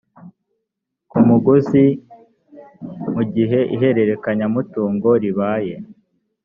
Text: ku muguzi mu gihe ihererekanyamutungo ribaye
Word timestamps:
ku 1.09 1.17
muguzi 1.27 1.85
mu 3.13 3.23
gihe 3.33 3.59
ihererekanyamutungo 3.75 5.09
ribaye 5.23 5.75